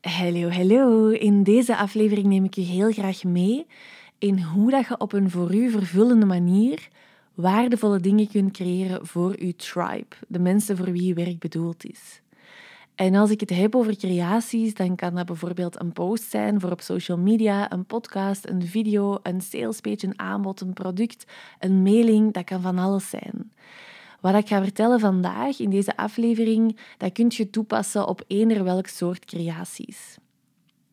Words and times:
Hallo, 0.00 0.50
hallo. 0.50 1.08
In 1.08 1.42
deze 1.42 1.76
aflevering 1.76 2.26
neem 2.26 2.44
ik 2.44 2.54
je 2.54 2.60
heel 2.60 2.92
graag 2.92 3.24
mee 3.24 3.66
in 4.18 4.42
hoe 4.42 4.70
dat 4.70 4.86
je 4.86 4.98
op 4.98 5.12
een 5.12 5.30
voor 5.30 5.54
u 5.54 5.70
vervullende 5.70 6.26
manier 6.26 6.88
waardevolle 7.34 8.00
dingen 8.00 8.28
kunt 8.28 8.52
creëren 8.52 9.06
voor 9.06 9.34
uw 9.38 9.52
tribe, 9.56 10.16
de 10.28 10.38
mensen 10.38 10.76
voor 10.76 10.92
wie 10.92 11.06
je 11.06 11.14
werk 11.14 11.38
bedoeld 11.38 11.84
is. 11.84 12.20
En 12.94 13.14
als 13.14 13.30
ik 13.30 13.40
het 13.40 13.50
heb 13.50 13.74
over 13.74 13.96
creaties, 13.96 14.74
dan 14.74 14.96
kan 14.96 15.14
dat 15.14 15.26
bijvoorbeeld 15.26 15.80
een 15.80 15.92
post 15.92 16.30
zijn 16.30 16.60
voor 16.60 16.70
op 16.70 16.80
social 16.80 17.18
media, 17.18 17.72
een 17.72 17.84
podcast, 17.84 18.48
een 18.48 18.66
video, 18.66 19.18
een 19.22 19.40
salespage, 19.40 20.06
een 20.06 20.18
aanbod, 20.18 20.60
een 20.60 20.72
product, 20.72 21.24
een 21.58 21.82
mailing, 21.82 22.32
dat 22.32 22.44
kan 22.44 22.60
van 22.60 22.78
alles 22.78 23.08
zijn. 23.08 23.52
Wat 24.20 24.34
ik 24.34 24.48
ga 24.48 24.62
vertellen 24.62 25.00
vandaag 25.00 25.58
in 25.58 25.70
deze 25.70 25.96
aflevering, 25.96 26.78
dat 26.96 27.12
kun 27.12 27.26
je 27.28 27.50
toepassen 27.50 28.08
op 28.08 28.22
eender 28.26 28.64
welk 28.64 28.86
soort 28.86 29.24
creaties. 29.24 30.18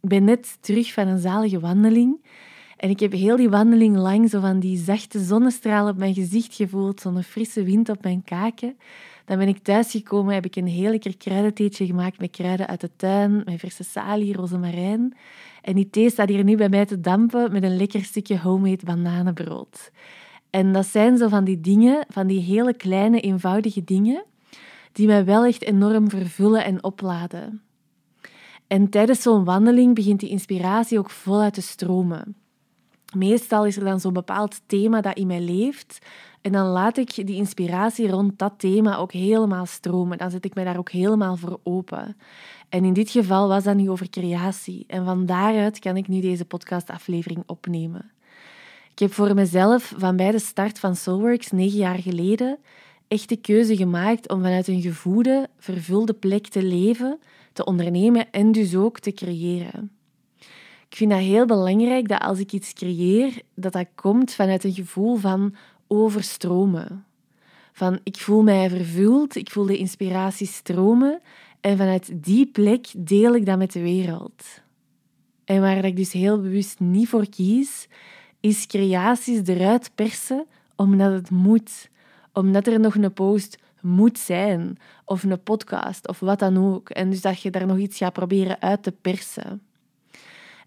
Ik 0.01 0.09
ben 0.09 0.23
net 0.23 0.57
terug 0.59 0.93
van 0.93 1.07
een 1.07 1.19
zalige 1.19 1.59
wandeling 1.59 2.19
en 2.77 2.89
ik 2.89 2.99
heb 2.99 3.11
heel 3.11 3.35
die 3.35 3.49
wandeling 3.49 3.95
lang 3.95 4.29
zo 4.29 4.39
van 4.39 4.59
die 4.59 4.77
zachte 4.77 5.19
zonnestralen 5.19 5.91
op 5.91 5.97
mijn 5.97 6.13
gezicht 6.13 6.55
gevoeld, 6.55 7.01
zo'n 7.01 7.23
frisse 7.23 7.63
wind 7.63 7.89
op 7.89 8.03
mijn 8.03 8.23
kaken. 8.23 8.77
Dan 9.25 9.37
ben 9.37 9.47
ik 9.47 9.63
thuisgekomen, 9.63 10.33
heb 10.33 10.45
ik 10.45 10.55
een 10.55 10.67
heel 10.67 10.91
lekker 10.91 11.17
kruidentheetje 11.17 11.85
gemaakt 11.85 12.19
met 12.19 12.31
kruiden 12.31 12.67
uit 12.67 12.81
de 12.81 12.89
tuin, 12.95 13.41
met 13.45 13.59
verse 13.59 13.83
salie, 13.83 14.33
rozemarijn. 14.33 15.17
En 15.61 15.75
die 15.75 15.89
thee 15.89 16.09
staat 16.09 16.29
hier 16.29 16.43
nu 16.43 16.55
bij 16.55 16.69
mij 16.69 16.85
te 16.85 16.99
dampen 16.99 17.51
met 17.51 17.63
een 17.63 17.77
lekker 17.77 18.03
stukje 18.03 18.39
homemade 18.39 18.85
bananenbrood. 18.85 19.91
En 20.49 20.73
dat 20.73 20.85
zijn 20.85 21.17
zo 21.17 21.27
van 21.27 21.43
die 21.43 21.61
dingen, 21.61 22.05
van 22.09 22.27
die 22.27 22.39
hele 22.39 22.73
kleine, 22.73 23.19
eenvoudige 23.19 23.83
dingen, 23.83 24.23
die 24.91 25.07
mij 25.07 25.25
wel 25.25 25.45
echt 25.45 25.63
enorm 25.63 26.09
vervullen 26.09 26.63
en 26.63 26.83
opladen. 26.83 27.61
En 28.67 28.89
tijdens 28.89 29.21
zo'n 29.21 29.43
wandeling 29.43 29.95
begint 29.95 30.19
die 30.19 30.29
inspiratie 30.29 30.99
ook 30.99 31.09
voluit 31.09 31.53
te 31.53 31.61
stromen. 31.61 32.35
Meestal 33.15 33.65
is 33.65 33.77
er 33.77 33.83
dan 33.83 33.99
zo'n 33.99 34.13
bepaald 34.13 34.61
thema 34.65 35.01
dat 35.01 35.17
in 35.17 35.27
mij 35.27 35.41
leeft. 35.41 35.99
En 36.41 36.51
dan 36.51 36.65
laat 36.65 36.97
ik 36.97 37.15
die 37.15 37.35
inspiratie 37.35 38.09
rond 38.09 38.39
dat 38.39 38.53
thema 38.57 38.97
ook 38.97 39.11
helemaal 39.11 39.65
stromen. 39.65 40.17
Dan 40.17 40.31
zet 40.31 40.45
ik 40.45 40.55
mij 40.55 40.63
daar 40.63 40.77
ook 40.77 40.91
helemaal 40.91 41.35
voor 41.35 41.59
open. 41.63 42.17
En 42.69 42.85
in 42.85 42.93
dit 42.93 43.09
geval 43.09 43.47
was 43.47 43.63
dat 43.63 43.75
nu 43.75 43.89
over 43.89 44.09
creatie. 44.09 44.83
En 44.87 45.05
van 45.05 45.25
daaruit 45.25 45.79
kan 45.79 45.97
ik 45.97 46.07
nu 46.07 46.21
deze 46.21 46.45
podcastaflevering 46.45 47.43
opnemen. 47.45 48.11
Ik 48.97 49.03
heb 49.03 49.13
voor 49.13 49.33
mezelf 49.33 49.93
van 49.97 50.15
bij 50.15 50.31
de 50.31 50.39
start 50.39 50.79
van 50.79 50.95
Soulworks, 50.95 51.51
negen 51.51 51.77
jaar 51.77 51.97
geleden, 51.97 52.57
echt 53.07 53.29
de 53.29 53.35
keuze 53.35 53.75
gemaakt 53.75 54.29
om 54.29 54.41
vanuit 54.41 54.67
een 54.67 54.81
gevoede, 54.81 55.49
vervulde 55.57 56.13
plek 56.13 56.47
te 56.47 56.63
leven, 56.63 57.19
te 57.53 57.65
ondernemen 57.65 58.31
en 58.31 58.51
dus 58.51 58.75
ook 58.75 58.99
te 58.99 59.11
creëren. 59.11 59.91
Ik 60.89 60.95
vind 60.95 61.11
dat 61.11 61.19
heel 61.19 61.45
belangrijk 61.45 62.07
dat 62.07 62.21
als 62.21 62.39
ik 62.39 62.51
iets 62.51 62.73
creëer, 62.73 63.41
dat 63.55 63.73
dat 63.73 63.87
komt 63.95 64.33
vanuit 64.33 64.63
een 64.63 64.73
gevoel 64.73 65.15
van 65.15 65.55
overstromen. 65.87 67.05
Van 67.73 67.99
ik 68.03 68.17
voel 68.17 68.43
mij 68.43 68.69
vervuld, 68.69 69.35
ik 69.35 69.51
voel 69.51 69.65
de 69.65 69.77
inspiratie 69.77 70.47
stromen 70.47 71.21
en 71.61 71.77
vanuit 71.77 72.23
die 72.23 72.45
plek 72.45 72.87
deel 72.97 73.35
ik 73.35 73.45
dat 73.45 73.57
met 73.57 73.71
de 73.71 73.81
wereld. 73.81 74.43
En 75.45 75.61
waar 75.61 75.85
ik 75.85 75.95
dus 75.95 76.11
heel 76.11 76.41
bewust 76.41 76.79
niet 76.79 77.09
voor 77.09 77.29
kies, 77.29 77.87
is 78.47 78.67
creaties 78.67 79.41
eruit 79.45 79.91
persen 79.95 80.45
omdat 80.75 81.11
het 81.11 81.29
moet. 81.29 81.89
Omdat 82.33 82.67
er 82.67 82.79
nog 82.79 82.95
een 82.95 83.13
post 83.13 83.57
moet 83.81 84.19
zijn, 84.19 84.77
of 85.05 85.23
een 85.23 85.43
podcast, 85.43 86.07
of 86.07 86.19
wat 86.19 86.39
dan 86.39 86.57
ook. 86.57 86.89
En 86.89 87.09
dus 87.09 87.21
dat 87.21 87.41
je 87.41 87.51
daar 87.51 87.65
nog 87.65 87.77
iets 87.77 87.97
gaat 87.97 88.13
proberen 88.13 88.61
uit 88.61 88.83
te 88.83 88.91
persen. 88.91 89.61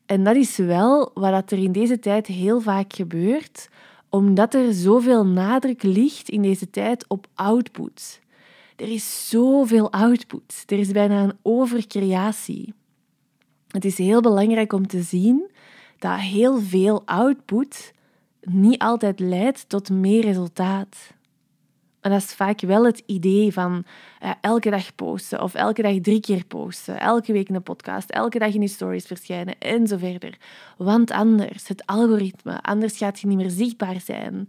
En 0.06 0.24
dat 0.24 0.36
is 0.36 0.56
wel 0.56 1.10
wat 1.14 1.50
er 1.50 1.58
in 1.58 1.72
deze 1.72 1.98
tijd 1.98 2.26
heel 2.26 2.60
vaak 2.60 2.92
gebeurt, 2.92 3.68
omdat 4.08 4.54
er 4.54 4.72
zoveel 4.72 5.26
nadruk 5.26 5.82
ligt 5.82 6.28
in 6.28 6.42
deze 6.42 6.70
tijd 6.70 7.04
op 7.08 7.26
output. 7.34 8.20
Er 8.76 8.88
is 8.88 9.28
zoveel 9.28 9.92
output. 9.92 10.62
Er 10.66 10.78
is 10.78 10.90
bijna 10.90 11.22
een 11.22 11.36
overcreatie. 11.42 12.74
Het 13.68 13.84
is 13.84 13.98
heel 13.98 14.20
belangrijk 14.20 14.72
om 14.72 14.86
te 14.86 15.02
zien 15.02 15.50
dat 16.00 16.18
heel 16.18 16.60
veel 16.60 17.02
output 17.04 17.92
niet 18.40 18.78
altijd 18.78 19.20
leidt 19.20 19.68
tot 19.68 19.90
meer 19.90 20.22
resultaat. 20.22 20.96
En 22.00 22.10
dat 22.10 22.22
is 22.22 22.34
vaak 22.34 22.60
wel 22.60 22.84
het 22.84 23.02
idee 23.06 23.52
van 23.52 23.84
uh, 24.22 24.30
elke 24.40 24.70
dag 24.70 24.94
posten 24.94 25.42
of 25.42 25.54
elke 25.54 25.82
dag 25.82 26.00
drie 26.00 26.20
keer 26.20 26.44
posten, 26.44 27.00
elke 27.00 27.32
week 27.32 27.48
een 27.48 27.62
podcast, 27.62 28.10
elke 28.10 28.38
dag 28.38 28.54
in 28.54 28.60
je 28.60 28.68
stories 28.68 29.06
verschijnen 29.06 29.58
en 29.58 29.86
zo 29.86 29.96
verder. 29.96 30.38
Want 30.76 31.10
anders, 31.10 31.68
het 31.68 31.86
algoritme, 31.86 32.62
anders 32.62 32.96
gaat 32.96 33.20
je 33.20 33.26
niet 33.26 33.36
meer 33.36 33.50
zichtbaar 33.50 34.00
zijn. 34.00 34.48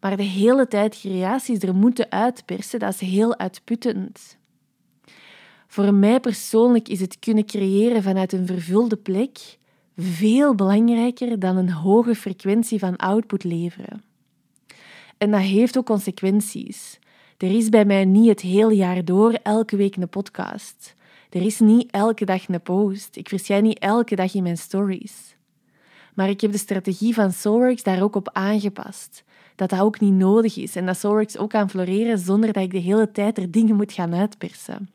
Maar 0.00 0.16
de 0.16 0.22
hele 0.22 0.68
tijd 0.68 0.98
creaties 1.00 1.58
er 1.58 1.74
moeten 1.74 2.10
uitpersen, 2.10 2.78
dat 2.78 2.92
is 2.92 3.00
heel 3.00 3.38
uitputtend. 3.38 4.36
Voor 5.66 5.94
mij 5.94 6.20
persoonlijk 6.20 6.88
is 6.88 7.00
het 7.00 7.18
kunnen 7.18 7.46
creëren 7.46 8.02
vanuit 8.02 8.32
een 8.32 8.46
vervulde 8.46 8.96
plek 8.96 9.58
veel 9.96 10.54
belangrijker 10.54 11.38
dan 11.38 11.56
een 11.56 11.70
hoge 11.70 12.14
frequentie 12.14 12.78
van 12.78 12.96
output 12.96 13.44
leveren. 13.44 14.02
En 15.18 15.30
dat 15.30 15.40
heeft 15.40 15.78
ook 15.78 15.86
consequenties. 15.86 16.98
Er 17.36 17.56
is 17.56 17.68
bij 17.68 17.84
mij 17.84 18.04
niet 18.04 18.28
het 18.28 18.40
hele 18.40 18.74
jaar 18.74 19.04
door 19.04 19.32
elke 19.32 19.76
week 19.76 19.96
een 19.96 20.08
podcast. 20.08 20.94
Er 21.30 21.42
is 21.42 21.58
niet 21.58 21.90
elke 21.90 22.24
dag 22.24 22.48
een 22.48 22.62
post. 22.62 23.16
Ik 23.16 23.28
verschijn 23.28 23.62
niet 23.62 23.78
elke 23.78 24.16
dag 24.16 24.34
in 24.34 24.42
mijn 24.42 24.58
stories. 24.58 25.36
Maar 26.14 26.28
ik 26.28 26.40
heb 26.40 26.52
de 26.52 26.58
strategie 26.58 27.14
van 27.14 27.32
Soulworks 27.32 27.82
daar 27.82 28.02
ook 28.02 28.16
op 28.16 28.30
aangepast. 28.32 29.24
Dat 29.54 29.70
dat 29.70 29.80
ook 29.80 30.00
niet 30.00 30.12
nodig 30.12 30.56
is 30.56 30.76
en 30.76 30.86
dat 30.86 30.98
Soulworks 30.98 31.38
ook 31.38 31.50
kan 31.50 31.70
floreren 31.70 32.18
zonder 32.18 32.52
dat 32.52 32.62
ik 32.62 32.70
de 32.70 32.78
hele 32.78 33.10
tijd 33.10 33.38
er 33.38 33.50
dingen 33.50 33.76
moet 33.76 33.92
gaan 33.92 34.14
uitpersen. 34.14 34.90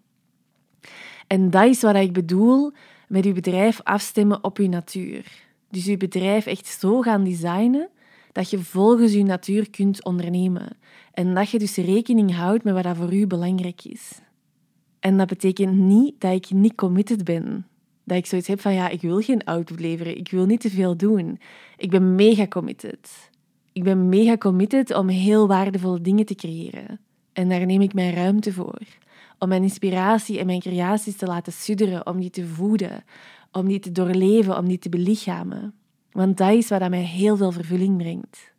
En 1.27 1.49
dat 1.49 1.65
is 1.65 1.81
wat 1.81 1.95
ik 1.95 2.13
bedoel 2.13 2.71
met 3.09 3.25
uw 3.25 3.33
bedrijf 3.33 3.81
afstemmen 3.83 4.43
op 4.43 4.57
uw 4.57 4.67
natuur. 4.67 5.47
Dus 5.69 5.87
uw 5.87 5.97
bedrijf 5.97 6.45
echt 6.45 6.65
zo 6.65 7.01
gaan 7.01 7.23
designen 7.23 7.89
dat 8.31 8.49
je 8.49 8.59
volgens 8.59 9.13
uw 9.13 9.23
natuur 9.23 9.69
kunt 9.69 10.03
ondernemen. 10.03 10.77
En 11.13 11.33
dat 11.33 11.49
je 11.49 11.59
dus 11.59 11.75
rekening 11.75 12.35
houdt 12.35 12.63
met 12.63 12.73
wat 12.73 12.83
dat 12.83 12.97
voor 12.97 13.13
u 13.13 13.27
belangrijk 13.27 13.83
is. 13.83 14.21
En 14.99 15.17
dat 15.17 15.27
betekent 15.27 15.77
niet 15.77 16.21
dat 16.21 16.33
ik 16.33 16.51
niet 16.51 16.75
committed 16.75 17.23
ben. 17.23 17.67
Dat 18.03 18.17
ik 18.17 18.25
zoiets 18.25 18.47
heb 18.47 18.61
van 18.61 18.73
ja, 18.73 18.89
ik 18.89 19.01
wil 19.01 19.21
geen 19.21 19.43
output 19.43 19.79
leveren, 19.79 20.17
ik 20.17 20.31
wil 20.31 20.45
niet 20.45 20.61
te 20.61 20.69
veel 20.69 20.97
doen. 20.97 21.39
Ik 21.77 21.89
ben 21.89 22.15
mega 22.15 22.47
committed. 22.47 23.29
Ik 23.73 23.83
ben 23.83 24.09
mega 24.09 24.37
committed 24.37 24.95
om 24.95 25.07
heel 25.07 25.47
waardevolle 25.47 26.01
dingen 26.01 26.25
te 26.25 26.35
creëren. 26.35 26.99
En 27.33 27.49
daar 27.49 27.65
neem 27.65 27.81
ik 27.81 27.93
mijn 27.93 28.13
ruimte 28.13 28.53
voor 28.53 28.81
om 29.39 29.47
mijn 29.47 29.63
inspiratie 29.63 30.39
en 30.39 30.45
mijn 30.45 30.59
creaties 30.59 31.15
te 31.15 31.25
laten 31.25 31.53
sudderen, 31.53 32.07
om 32.07 32.19
die 32.19 32.29
te 32.29 32.45
voeden, 32.45 33.03
om 33.51 33.67
die 33.67 33.79
te 33.79 33.91
doorleven, 33.91 34.57
om 34.57 34.67
die 34.67 34.79
te 34.79 34.89
belichamen. 34.89 35.73
Want 36.11 36.37
dat 36.37 36.53
is 36.53 36.69
wat 36.69 36.89
mij 36.89 37.03
heel 37.03 37.37
veel 37.37 37.51
vervulling 37.51 37.97
brengt. 37.97 38.51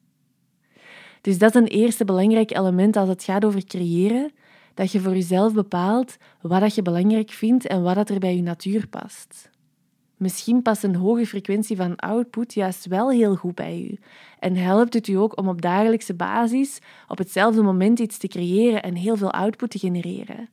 Dus 1.21 1.39
dat 1.39 1.55
is 1.55 1.61
een 1.61 1.67
eerste 1.67 2.05
belangrijk 2.05 2.57
element 2.57 2.97
als 2.97 3.09
het 3.09 3.25
gaat 3.25 3.45
over 3.45 3.65
creëren, 3.65 4.33
dat 4.75 4.93
je 4.93 5.01
voor 5.01 5.13
jezelf 5.13 5.53
bepaalt 5.53 6.17
wat 6.41 6.61
dat 6.61 6.75
je 6.75 6.83
belangrijk 6.83 7.31
vindt 7.31 7.67
en 7.67 7.83
wat 7.83 7.95
dat 7.95 8.09
er 8.09 8.19
bij 8.19 8.37
je 8.37 8.43
natuur 8.43 8.89
past. 8.89 9.51
Misschien 10.17 10.63
past 10.63 10.83
een 10.83 10.95
hoge 10.95 11.27
frequentie 11.27 11.77
van 11.77 11.97
output 11.97 12.55
juist 12.55 12.87
wel 12.87 13.11
heel 13.11 13.37
goed 13.37 13.55
bij 13.55 13.89
u 13.91 13.99
en 14.39 14.57
helpt 14.57 14.95
het 14.95 15.09
u 15.09 15.15
ook 15.15 15.39
om 15.39 15.49
op 15.49 15.63
dagelijkse 15.63 16.15
basis 16.15 16.79
op 17.09 17.19
hetzelfde 17.19 17.63
moment 17.63 17.99
iets 17.99 18.19
te 18.19 18.29
creëren 18.29 18.83
en 18.83 18.95
heel 18.95 19.17
veel 19.17 19.33
output 19.33 19.71
te 19.71 19.79
genereren. 19.79 20.49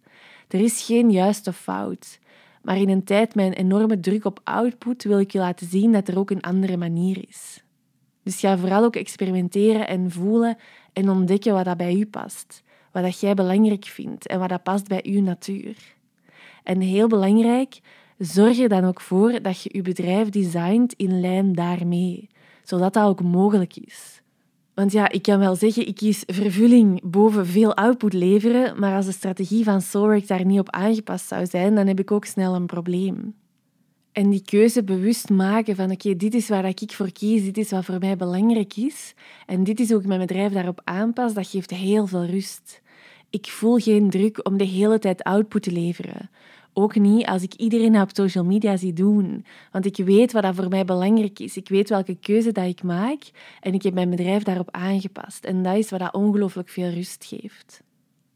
Er 0.47 0.59
is 0.59 0.85
geen 0.85 1.11
juiste 1.11 1.53
fout. 1.53 2.19
Maar 2.61 2.77
in 2.77 2.89
een 2.89 3.03
tijd 3.03 3.35
met 3.35 3.45
een 3.45 3.53
enorme 3.53 3.99
druk 3.99 4.25
op 4.25 4.39
output 4.43 5.03
wil 5.03 5.19
ik 5.19 5.31
je 5.31 5.39
laten 5.39 5.67
zien 5.67 5.91
dat 5.91 6.07
er 6.07 6.19
ook 6.19 6.29
een 6.31 6.41
andere 6.41 6.77
manier 6.77 7.25
is. 7.27 7.63
Dus 8.23 8.39
ga 8.39 8.57
vooral 8.57 8.83
ook 8.83 8.95
experimenteren 8.95 9.87
en 9.87 10.11
voelen 10.11 10.57
en 10.93 11.09
ontdekken 11.09 11.53
wat 11.53 11.65
dat 11.65 11.77
bij 11.77 11.93
u 11.93 12.05
past, 12.05 12.63
wat 12.91 13.03
dat 13.03 13.19
jij 13.19 13.33
belangrijk 13.33 13.85
vindt 13.85 14.27
en 14.27 14.39
wat 14.39 14.49
dat 14.49 14.63
past 14.63 14.87
bij 14.87 15.01
uw 15.03 15.21
natuur. 15.21 15.75
En 16.63 16.81
heel 16.81 17.07
belangrijk, 17.07 17.79
zorg 18.17 18.59
er 18.59 18.69
dan 18.69 18.85
ook 18.85 19.01
voor 19.01 19.41
dat 19.41 19.61
je 19.61 19.69
je 19.73 19.81
bedrijf 19.81 20.29
designt 20.29 20.93
in 20.93 21.19
lijn 21.19 21.53
daarmee, 21.53 22.29
zodat 22.63 22.93
dat 22.93 23.05
ook 23.05 23.21
mogelijk 23.21 23.75
is. 23.75 24.21
Want 24.77 24.91
ja, 24.91 25.09
ik 25.09 25.21
kan 25.21 25.39
wel 25.39 25.55
zeggen, 25.55 25.87
ik 25.87 25.95
kies 25.95 26.23
vervulling 26.25 27.01
boven 27.03 27.45
veel 27.45 27.75
output 27.75 28.13
leveren, 28.13 28.79
maar 28.79 28.95
als 28.95 29.05
de 29.05 29.11
strategie 29.11 29.63
van 29.63 29.81
Soulwork 29.81 30.27
daar 30.27 30.45
niet 30.45 30.59
op 30.59 30.69
aangepast 30.69 31.27
zou 31.27 31.45
zijn, 31.45 31.75
dan 31.75 31.87
heb 31.87 31.99
ik 31.99 32.11
ook 32.11 32.25
snel 32.25 32.55
een 32.55 32.65
probleem. 32.65 33.35
En 34.11 34.29
die 34.29 34.41
keuze 34.41 34.83
bewust 34.83 35.29
maken 35.29 35.75
van 35.75 35.91
oké, 35.91 36.15
dit 36.15 36.33
is 36.33 36.49
waar 36.49 36.65
ik 36.65 36.91
voor 36.91 37.11
kies, 37.11 37.43
dit 37.43 37.57
is 37.57 37.71
wat 37.71 37.85
voor 37.85 37.99
mij 37.99 38.15
belangrijk 38.15 38.75
is 38.75 39.13
en 39.45 39.63
dit 39.63 39.79
is 39.79 39.89
hoe 39.89 39.99
ik 39.99 40.07
mijn 40.07 40.19
bedrijf 40.19 40.51
daarop 40.51 40.81
aanpas, 40.83 41.33
dat 41.33 41.47
geeft 41.47 41.71
heel 41.71 42.07
veel 42.07 42.25
rust. 42.25 42.81
Ik 43.29 43.47
voel 43.47 43.77
geen 43.77 44.09
druk 44.09 44.45
om 44.47 44.57
de 44.57 44.65
hele 44.65 44.99
tijd 44.99 45.23
output 45.23 45.63
te 45.63 45.71
leveren. 45.71 46.29
Ook 46.79 46.95
niet 46.95 47.25
als 47.25 47.43
ik 47.43 47.53
iedereen 47.53 48.01
op 48.01 48.09
social 48.13 48.43
media 48.43 48.77
zie 48.77 48.93
doen. 48.93 49.45
Want 49.71 49.85
ik 49.85 50.05
weet 50.05 50.31
wat 50.31 50.43
dat 50.43 50.55
voor 50.55 50.69
mij 50.69 50.85
belangrijk 50.85 51.39
is. 51.39 51.57
Ik 51.57 51.69
weet 51.69 51.89
welke 51.89 52.15
keuze 52.15 52.51
dat 52.51 52.65
ik 52.65 52.83
maak 52.83 53.19
en 53.61 53.73
ik 53.73 53.83
heb 53.83 53.93
mijn 53.93 54.09
bedrijf 54.09 54.43
daarop 54.43 54.71
aangepast. 54.71 55.45
En 55.45 55.63
dat 55.63 55.75
is 55.75 55.89
wat 55.89 55.99
dat 55.99 56.13
ongelooflijk 56.13 56.69
veel 56.69 56.89
rust 56.89 57.25
geeft. 57.25 57.81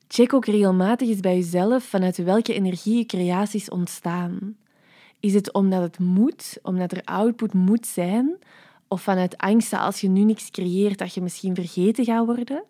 Check 0.08 0.34
ook 0.34 0.46
regelmatig 0.46 1.10
eens 1.10 1.20
bij 1.20 1.36
jezelf 1.36 1.84
vanuit 1.84 2.18
welke 2.18 2.54
energie 2.54 2.98
je 2.98 3.06
creaties 3.06 3.70
ontstaan. 3.70 4.58
Is 5.20 5.34
het 5.34 5.54
omdat 5.54 5.82
het 5.82 6.00
moet, 6.00 6.58
omdat 6.64 6.92
er 6.92 7.04
output 7.04 7.54
moet 7.54 7.88
zijn? 7.88 8.38
Of 8.88 9.02
vanuit 9.02 9.38
angst 9.38 9.72
dat 9.72 9.80
als 9.80 10.02
je 10.02 10.10
nu 10.10 10.24
niks 10.24 10.50
creëert, 10.50 10.98
dat 10.98 11.14
je 11.14 11.22
misschien 11.22 11.56
vergeten 11.56 12.06
gaat 12.06 12.26
worden? 12.26 12.64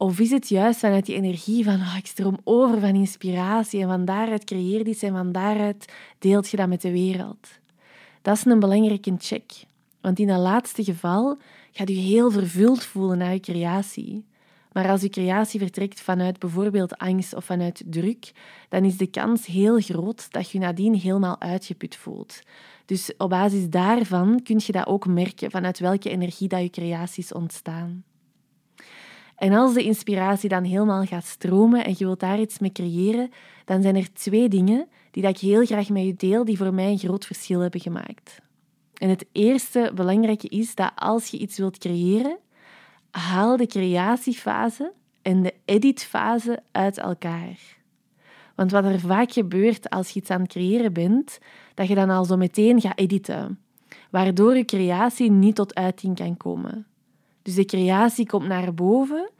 Of 0.00 0.18
is 0.18 0.30
het 0.30 0.48
juist 0.48 0.78
vanuit 0.78 1.06
die 1.06 1.14
energie 1.14 1.64
van 1.64 1.74
oh, 1.74 1.94
ik 1.96 2.06
stroom 2.06 2.38
over 2.44 2.80
van 2.80 2.94
inspiratie 2.94 3.80
en 3.80 3.88
van 3.88 4.04
daaruit 4.04 4.44
creëer 4.44 4.86
iets 4.86 5.02
en 5.02 5.12
van 5.12 5.32
daaruit 5.32 5.92
deelt 6.18 6.48
je 6.48 6.56
dat 6.56 6.68
met 6.68 6.82
de 6.82 6.90
wereld? 6.90 7.48
Dat 8.22 8.36
is 8.36 8.44
een 8.44 8.60
belangrijke 8.60 9.14
check. 9.18 9.52
Want 10.00 10.18
in 10.18 10.26
dat 10.26 10.38
laatste 10.38 10.84
geval 10.84 11.38
gaat 11.72 11.88
je 11.88 11.94
heel 11.94 12.30
vervuld 12.30 12.84
voelen 12.84 13.18
naar 13.18 13.32
je 13.32 13.40
creatie. 13.40 14.24
Maar 14.72 14.88
als 14.88 15.00
je 15.00 15.08
creatie 15.08 15.60
vertrekt 15.60 16.00
vanuit 16.00 16.38
bijvoorbeeld 16.38 16.98
angst 16.98 17.34
of 17.34 17.44
vanuit 17.44 17.82
druk, 17.86 18.32
dan 18.68 18.84
is 18.84 18.96
de 18.96 19.06
kans 19.06 19.46
heel 19.46 19.80
groot 19.80 20.32
dat 20.32 20.50
je 20.50 20.58
nadien 20.58 20.94
helemaal 20.94 21.40
uitgeput 21.40 21.96
voelt. 21.96 22.40
Dus 22.84 23.12
op 23.16 23.30
basis 23.30 23.68
daarvan 23.68 24.42
kun 24.42 24.60
je 24.66 24.72
dat 24.72 24.86
ook 24.86 25.06
merken, 25.06 25.50
vanuit 25.50 25.78
welke 25.78 26.10
energie 26.10 26.48
dat 26.48 26.60
je 26.60 26.70
creaties 26.70 27.32
ontstaan. 27.32 28.04
En 29.38 29.52
als 29.52 29.74
de 29.74 29.82
inspiratie 29.82 30.48
dan 30.48 30.64
helemaal 30.64 31.04
gaat 31.04 31.26
stromen 31.26 31.84
en 31.84 31.94
je 31.96 32.04
wilt 32.04 32.20
daar 32.20 32.40
iets 32.40 32.58
mee 32.58 32.72
creëren, 32.72 33.30
dan 33.64 33.82
zijn 33.82 33.96
er 33.96 34.12
twee 34.12 34.48
dingen 34.48 34.88
die 35.10 35.22
dat 35.22 35.30
ik 35.30 35.38
heel 35.40 35.64
graag 35.64 35.88
met 35.88 36.04
je 36.04 36.14
deel, 36.14 36.44
die 36.44 36.56
voor 36.56 36.74
mij 36.74 36.90
een 36.90 36.98
groot 36.98 37.26
verschil 37.26 37.60
hebben 37.60 37.80
gemaakt. 37.80 38.40
En 38.94 39.08
het 39.08 39.26
eerste 39.32 39.92
belangrijke 39.94 40.48
is 40.48 40.74
dat 40.74 40.92
als 40.94 41.26
je 41.26 41.38
iets 41.38 41.58
wilt 41.58 41.78
creëren, 41.78 42.38
haal 43.10 43.56
de 43.56 43.66
creatiefase 43.66 44.92
en 45.22 45.42
de 45.42 45.54
editfase 45.64 46.62
uit 46.72 46.98
elkaar. 46.98 47.58
Want 48.54 48.70
wat 48.70 48.84
er 48.84 49.00
vaak 49.00 49.32
gebeurt 49.32 49.90
als 49.90 50.10
je 50.10 50.20
iets 50.20 50.30
aan 50.30 50.40
het 50.40 50.50
creëren 50.50 50.92
bent, 50.92 51.38
dat 51.74 51.88
je 51.88 51.94
dan 51.94 52.10
al 52.10 52.24
zo 52.24 52.36
meteen 52.36 52.80
gaat 52.80 52.98
editen, 52.98 53.58
waardoor 54.10 54.56
je 54.56 54.64
creatie 54.64 55.30
niet 55.30 55.54
tot 55.54 55.74
uiting 55.74 56.16
kan 56.16 56.36
komen. 56.36 56.86
Dus 57.48 57.56
de 57.56 57.64
creatie 57.64 58.26
komt 58.26 58.46
naar 58.46 58.74
boven 58.74 59.30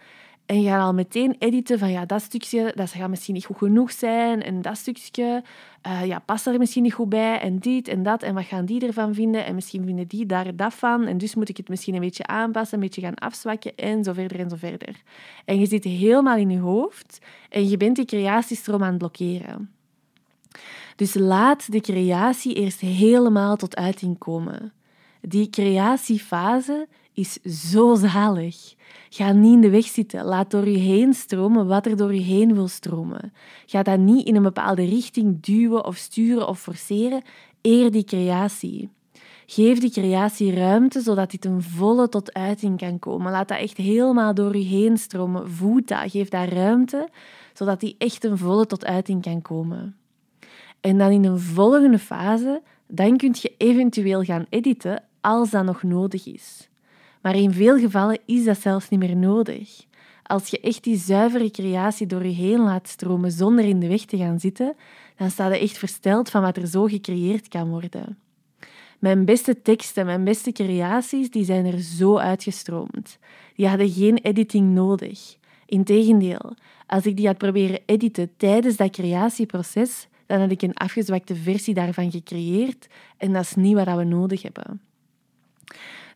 en 0.47 0.63
je 0.63 0.69
gaat 0.69 0.83
al 0.83 0.95
meteen 0.95 1.37
editen 1.39 1.79
van 1.79 1.91
ja, 1.91 2.05
dat 2.05 2.23
stukje 2.23 2.73
dat 2.75 2.91
gaat 2.91 3.09
misschien 3.09 3.35
niet 3.35 3.45
goed 3.45 3.57
genoeg 3.57 3.93
zijn 3.93 4.43
en 4.43 4.63
dat 4.63 4.77
stukje 4.77 5.43
uh, 5.87 6.07
ja, 6.07 6.19
past 6.19 6.47
er 6.47 6.59
misschien 6.59 6.83
niet 6.83 6.93
goed 6.95 7.09
bij 7.09 7.41
en 7.41 7.59
dit 7.59 7.89
en 7.89 8.03
dat 8.03 8.23
en 8.23 8.35
wat 8.35 8.45
gaan 8.45 8.65
die 8.65 8.87
ervan 8.87 9.15
vinden 9.15 9.45
en 9.45 9.55
misschien 9.55 9.85
vinden 9.85 10.07
die 10.07 10.27
daar 10.27 10.57
dat 10.57 10.75
van 10.75 11.07
en 11.07 11.19
dus 11.19 11.35
moet 11.35 11.49
ik 11.49 11.57
het 11.57 11.69
misschien 11.69 11.95
een 11.95 12.01
beetje 12.01 12.27
aanpassen, 12.27 12.75
een 12.75 12.85
beetje 12.85 13.01
gaan 13.01 13.15
afzwakken 13.15 13.77
en 13.77 14.05
zo 14.05 14.13
verder 14.13 14.39
en 14.39 14.51
zo 14.51 14.57
verder. 14.57 15.03
En 15.45 15.59
je 15.59 15.67
zit 15.67 15.85
helemaal 15.85 16.37
in 16.37 16.51
je 16.51 16.59
hoofd 16.59 17.19
en 17.49 17.69
je 17.69 17.77
bent 17.77 17.97
die 17.97 18.05
creatiestroom 18.05 18.83
aan 18.83 18.89
het 18.89 18.99
blokkeren. 18.99 19.71
Dus 20.97 21.15
laat 21.15 21.73
de 21.73 21.81
creatie 21.81 22.55
eerst 22.55 22.81
helemaal 22.81 23.57
tot 23.57 23.77
uiting 23.77 24.19
komen. 24.19 24.73
Die 25.21 25.51
creatiefase 25.51 26.89
is 27.19 27.33
zo 27.71 27.95
zalig. 27.95 28.75
Ga 29.11 29.33
niet 29.33 29.55
in 29.55 29.61
de 29.61 29.71
weg 29.71 29.87
zitten. 29.87 30.25
Laat 30.25 30.51
door 30.51 30.69
je 30.69 30.79
heen 30.79 31.15
stromen 31.15 31.67
wat 31.67 31.87
er 31.87 31.97
door 31.97 32.15
je 32.15 32.21
heen 32.21 32.55
wil 32.55 32.69
stromen. 32.69 33.33
Ga 33.67 33.83
dat 33.83 33.99
niet 33.99 34.27
in 34.27 34.37
een 34.37 34.43
bepaalde 34.43 34.85
richting 34.85 35.41
duwen 35.41 35.85
of 35.85 35.97
sturen 35.97 36.49
of 36.49 36.61
forceren. 36.61 37.23
Eer 37.63 37.91
die 37.91 38.05
creatie. 38.05 38.91
Geef 39.47 39.79
die 39.79 39.91
creatie 39.91 40.55
ruimte 40.55 41.01
zodat 41.01 41.31
dit 41.31 41.45
een 41.45 41.63
volle 41.63 42.09
tot 42.09 42.33
uiting 42.33 42.79
kan 42.79 42.99
komen. 42.99 43.33
Laat 43.33 43.49
dat 43.49 43.59
echt 43.59 43.77
helemaal 43.77 44.35
door 44.35 44.57
je 44.57 44.65
heen 44.65 44.99
stromen. 44.99 45.51
Voed 45.51 45.89
dat. 45.89 46.11
Geef 46.11 46.29
dat 46.29 46.49
ruimte 46.49 47.09
zodat 47.53 47.81
die 47.81 47.95
echt 47.99 48.25
een 48.25 48.39
volle 48.39 48.67
tot 48.67 48.85
uiting 48.85 49.23
kan 49.23 49.43
komen. 49.43 49.97
En 50.81 50.99
dan 50.99 51.11
in 51.11 51.25
een 51.25 51.39
volgende 51.39 51.99
fase, 51.99 52.63
dan 52.87 53.17
kun 53.17 53.35
je 53.41 53.55
eventueel 53.57 54.23
gaan 54.23 54.47
editen 54.49 55.03
als 55.21 55.51
dat 55.51 55.65
nog 55.65 55.83
nodig 55.83 56.27
is. 56.27 56.68
Maar 57.23 57.37
in 57.37 57.53
veel 57.53 57.79
gevallen 57.79 58.19
is 58.27 58.45
dat 58.45 58.61
zelfs 58.61 58.89
niet 58.89 59.01
meer 59.01 59.17
nodig. 59.17 59.87
Als 60.23 60.49
je 60.49 60.61
echt 60.61 60.85
die 60.85 60.97
zuivere 60.97 61.51
creatie 61.51 62.07
door 62.07 62.25
je 62.25 62.35
heen 62.35 62.61
laat 62.61 62.89
stromen 62.89 63.33
zonder 63.33 63.65
in 63.65 63.81
de 63.81 63.89
weg 63.89 64.05
te 64.05 64.17
gaan 64.17 64.41
zitten, 64.41 64.77
dan 65.17 65.31
sta 65.31 65.53
je 65.53 65.59
echt 65.59 65.79
versteld 65.79 66.31
van 66.31 66.43
wat 66.43 66.57
er 66.57 66.67
zo 66.67 66.85
gecreëerd 66.85 67.49
kan 67.49 67.69
worden. 67.69 68.19
Mijn 68.99 69.25
beste 69.25 69.63
teksten, 69.63 70.07
mijn 70.07 70.25
beste 70.25 70.53
creaties, 70.53 71.31
die 71.31 71.45
zijn 71.45 71.67
er 71.67 71.79
zo 71.79 72.19
uitgestroomd. 72.19 73.19
Die 73.55 73.69
hadden 73.69 73.91
geen 73.91 74.19
editing 74.19 74.75
nodig. 74.75 75.37
Integendeel, 75.67 76.55
als 76.87 77.07
ik 77.07 77.17
die 77.17 77.27
had 77.27 77.39
proberen 77.39 77.81
editen 77.87 78.31
tijdens 78.37 78.77
dat 78.77 78.91
creatieproces, 78.91 80.09
dan 80.27 80.41
had 80.41 80.51
ik 80.51 80.63
een 80.63 80.75
afgezwakte 80.75 81.35
versie 81.35 81.75
daarvan 81.75 82.11
gecreëerd 82.11 82.87
en 83.17 83.33
dat 83.33 83.43
is 83.43 83.55
niet 83.55 83.75
wat 83.75 83.97
we 83.97 84.05
nodig 84.05 84.43
hebben. 84.43 84.81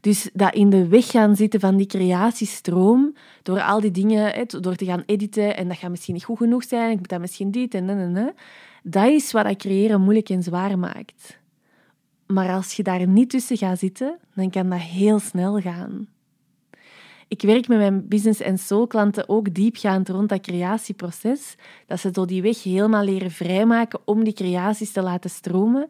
Dus 0.03 0.31
dat 0.33 0.55
in 0.55 0.71
de 0.71 0.89
weg 0.89 1.07
gaan 1.07 1.37
zitten 1.37 1.61
van 1.61 1.77
die 1.77 1.87
creatiestroom, 1.87 3.15
door 3.43 3.61
al 3.61 3.81
die 3.81 3.91
dingen, 3.91 4.47
door 4.49 4.75
te 4.75 4.85
gaan 4.85 5.03
editen 5.07 5.57
en 5.57 5.69
dat 5.69 5.77
gaat 5.77 5.91
misschien 5.91 6.15
niet 6.15 6.25
goed 6.25 6.37
genoeg 6.37 6.65
zijn, 6.65 6.91
ik 6.91 6.99
moet 6.99 7.09
dat 7.09 7.21
misschien 7.21 7.51
dit 7.51 7.75
en 7.75 7.89
en, 7.89 8.35
dat 8.83 9.09
is 9.09 9.33
wat 9.33 9.45
dat 9.45 9.57
creëren 9.57 10.01
moeilijk 10.01 10.29
en 10.29 10.43
zwaar 10.43 10.79
maakt. 10.79 11.39
Maar 12.27 12.51
als 12.51 12.73
je 12.73 12.83
daar 12.83 13.07
niet 13.07 13.31
tussen 13.31 13.57
gaat 13.57 13.79
zitten, 13.79 14.19
dan 14.35 14.51
kan 14.51 14.69
dat 14.69 14.81
heel 14.81 15.19
snel 15.19 15.61
gaan. 15.61 16.09
Ik 17.29 17.43
werk 17.43 17.69
met 17.69 17.79
mijn 17.79 18.09
business 18.09 18.41
en 18.41 18.59
soul 18.59 18.87
klanten 18.87 19.29
ook 19.29 19.55
diepgaand 19.55 20.09
rond 20.09 20.29
dat 20.29 20.41
creatieproces, 20.41 21.55
dat 21.87 22.01
ze 22.01 22.11
door 22.11 22.27
die 22.27 22.43
weg 22.43 22.63
helemaal 22.63 23.05
leren 23.05 23.31
vrijmaken 23.31 24.01
om 24.05 24.25
die 24.25 24.33
creaties 24.33 24.93
te 24.93 25.03
laten 25.03 25.31
stromen 25.31 25.89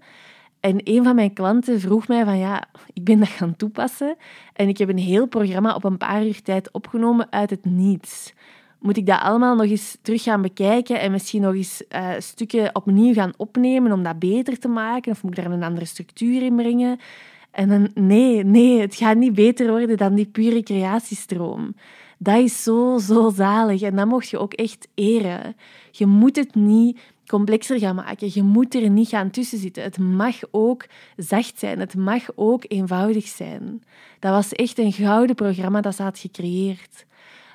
en 0.63 0.81
een 0.85 1.05
van 1.05 1.15
mijn 1.15 1.33
klanten 1.33 1.81
vroeg 1.81 2.09
mij 2.09 2.25
van 2.25 2.39
ja, 2.39 2.65
ik 2.93 3.05
ben 3.05 3.19
dat 3.19 3.29
gaan 3.29 3.57
toepassen 3.57 4.17
en 4.53 4.69
ik 4.69 4.79
heb 4.79 4.89
een 4.89 4.99
heel 4.99 5.27
programma 5.27 5.75
op 5.75 5.85
een 5.85 5.97
paar 5.97 6.27
uur 6.27 6.43
tijd 6.43 6.71
opgenomen 6.73 7.27
uit 7.31 7.51
het 7.51 7.65
niets. 7.65 8.33
Moet 8.79 8.97
ik 8.97 9.07
dat 9.07 9.21
allemaal 9.21 9.55
nog 9.57 9.67
eens 9.67 9.99
terug 10.03 10.23
gaan 10.23 10.43
bekijken 10.43 11.01
en 11.01 11.11
misschien 11.11 11.43
nog 11.43 11.55
eens 11.55 11.83
uh, 11.89 12.09
stukken 12.19 12.75
opnieuw 12.75 13.13
gaan 13.13 13.33
opnemen 13.37 13.93
om 13.93 14.03
dat 14.03 14.19
beter 14.19 14.59
te 14.59 14.69
maken? 14.69 15.13
Of 15.13 15.23
moet 15.23 15.39
ik 15.39 15.45
daar 15.45 15.53
een 15.53 15.63
andere 15.63 15.87
structuur 15.87 16.43
in 16.43 16.57
brengen? 16.57 16.99
En 17.51 17.69
dan, 17.69 17.91
nee, 17.95 18.45
nee, 18.45 18.81
het 18.81 18.95
gaat 18.95 19.17
niet 19.17 19.35
beter 19.35 19.71
worden 19.71 19.97
dan 19.97 20.15
die 20.15 20.27
pure 20.27 20.63
creatiestroom. 20.63 21.75
Dat 22.19 22.39
is 22.39 22.63
zo, 22.63 22.99
zo 22.99 23.31
zalig 23.31 23.83
en 23.83 23.97
dat 23.97 24.07
mocht 24.07 24.29
je 24.29 24.39
ook 24.39 24.53
echt 24.53 24.89
eren. 24.95 25.57
Je 25.91 26.07
moet 26.07 26.37
het 26.37 26.55
niet 26.55 26.99
complexer 27.27 27.79
gaan 27.79 27.95
maken. 27.95 28.31
Je 28.33 28.43
moet 28.43 28.75
er 28.75 28.91
niet 28.91 29.09
gaan 29.09 29.31
tussen 29.31 29.59
zitten. 29.59 29.83
Het 29.83 29.99
mag 29.99 30.37
ook 30.51 30.85
zacht 31.17 31.59
zijn. 31.59 31.81
Het 31.81 31.95
mag 31.95 32.23
ook 32.35 32.65
eenvoudig 32.69 33.27
zijn. 33.27 33.83
Dat 34.19 34.33
was 34.33 34.53
echt 34.53 34.79
een 34.79 34.93
gouden 34.93 35.35
programma 35.35 35.81
dat 35.81 35.95
ze 35.95 36.03
had 36.03 36.19
gecreëerd. 36.19 37.07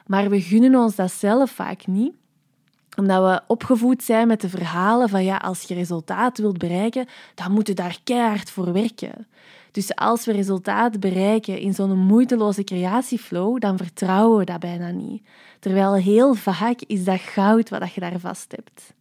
Maar 0.05 0.29
we 0.29 0.41
gunnen 0.41 0.75
ons 0.75 0.95
dat 0.95 1.11
zelf 1.11 1.51
vaak 1.51 1.87
niet 1.87 2.13
omdat 2.97 3.23
we 3.23 3.41
opgevoed 3.47 4.03
zijn 4.03 4.27
met 4.27 4.41
de 4.41 4.49
verhalen 4.49 5.09
van 5.09 5.23
ja, 5.23 5.37
als 5.37 5.61
je 5.61 5.73
resultaat 5.73 6.37
wilt 6.37 6.57
bereiken, 6.57 7.05
dan 7.35 7.51
moet 7.51 7.67
je 7.67 7.73
daar 7.73 7.99
keihard 8.03 8.49
voor 8.49 8.73
werken. 8.73 9.27
Dus 9.71 9.95
als 9.95 10.25
we 10.25 10.31
resultaat 10.31 10.99
bereiken 10.99 11.59
in 11.59 11.73
zo'n 11.73 11.97
moeiteloze 11.97 12.63
creatieflow, 12.63 13.59
dan 13.59 13.77
vertrouwen 13.77 14.37
we 14.37 14.45
dat 14.45 14.59
bijna 14.59 14.89
niet. 14.89 15.23
Terwijl 15.59 15.95
heel 15.95 16.33
vaak 16.33 16.81
is 16.81 17.03
dat 17.03 17.19
goud 17.19 17.69
wat 17.69 17.93
je 17.93 18.01
daar 18.01 18.19
vast 18.19 18.51
hebt. 18.51 18.93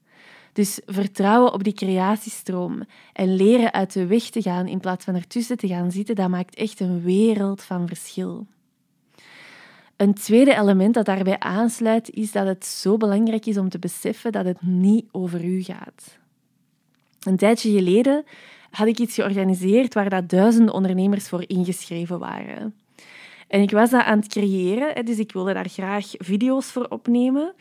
Dus 0.57 0.81
vertrouwen 0.87 1.53
op 1.53 1.65
die 1.65 1.73
creatiestroom 1.73 2.83
en 3.13 3.37
leren 3.37 3.73
uit 3.73 3.93
de 3.93 4.07
weg 4.07 4.23
te 4.23 4.43
gaan 4.43 4.67
in 4.67 4.81
plaats 4.81 5.05
van 5.05 5.15
ertussen 5.15 5.57
te 5.57 5.67
gaan 5.67 5.91
zitten, 5.93 6.15
dat 6.15 6.29
maakt 6.29 6.55
echt 6.55 6.81
een 6.81 7.03
wereld 7.03 7.63
van 7.63 7.89
verschil. 7.89 8.47
Een 9.97 10.15
tweede 10.15 10.55
element 10.55 10.95
dat 10.95 11.05
daarbij 11.05 11.39
aansluit 11.39 12.11
is 12.11 12.33
dat 12.33 12.47
het 12.47 12.67
zo 12.67 12.97
belangrijk 12.97 13.47
is 13.47 13.59
om 13.59 13.69
te 13.69 13.79
beseffen 13.79 14.33
dat 14.33 14.45
het 14.45 14.63
niet 14.63 15.05
over 15.11 15.45
u 15.45 15.63
gaat. 15.63 16.19
Een 17.21 17.37
tijdje 17.37 17.71
geleden 17.71 18.25
had 18.71 18.87
ik 18.87 18.99
iets 18.99 19.15
georganiseerd 19.15 19.95
waar 19.95 20.11
dat 20.11 20.29
duizenden 20.29 20.75
ondernemers 20.75 21.29
voor 21.29 21.45
ingeschreven 21.47 22.19
waren. 22.19 22.75
En 23.49 23.61
ik 23.61 23.71
was 23.71 23.91
dat 23.91 24.05
aan 24.05 24.19
het 24.19 24.29
creëren, 24.29 25.05
dus 25.05 25.19
ik 25.19 25.33
wilde 25.33 25.53
daar 25.53 25.69
graag 25.69 26.07
video's 26.13 26.67
voor 26.67 26.87
opnemen. 26.89 27.55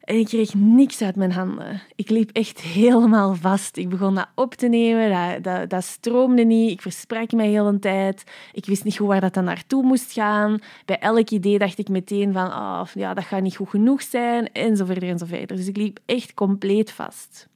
En 0.00 0.16
ik 0.16 0.26
kreeg 0.26 0.54
niks 0.54 1.02
uit 1.02 1.16
mijn 1.16 1.32
handen. 1.32 1.82
Ik 1.94 2.10
liep 2.10 2.30
echt 2.32 2.60
helemaal 2.80 3.34
vast. 3.34 3.76
Ik 3.76 3.88
begon 3.88 4.14
dat 4.14 4.28
op 4.34 4.54
te 4.54 4.68
nemen, 4.68 5.42
dat, 5.42 5.70
dat, 5.70 5.84
stroomde 5.84 6.44
niet. 6.44 6.70
Ik 6.70 6.82
versprak 6.82 7.32
me 7.32 7.42
heel 7.42 7.66
een 7.66 7.80
tijd. 7.80 8.24
Ik 8.52 8.66
wist 8.66 8.84
niet 8.84 8.96
goed 8.96 9.06
waar 9.06 9.20
dat 9.20 9.34
dan 9.34 9.44
naartoe 9.44 9.82
moest 9.82 10.12
gaan. 10.12 10.58
Bij 10.84 10.98
elk 10.98 11.30
idee 11.30 11.58
dacht 11.58 11.78
ik 11.78 11.88
meteen 11.88 12.32
van, 12.32 12.46
oh, 12.46 12.82
ja, 12.94 13.14
dat 13.14 13.24
gaat 13.24 13.42
niet 13.42 13.56
goed 13.56 13.68
genoeg 13.68 14.02
zijn, 14.02 14.52
en 14.52 14.76
zo 14.76 14.84
verder 14.84 15.08
en 15.08 15.18
zo 15.18 15.26
verder. 15.26 15.56
Dus 15.56 15.68
ik 15.68 15.76
liep 15.76 15.98
echt 16.06 16.34
compleet 16.34 16.90
vast. 16.90 17.48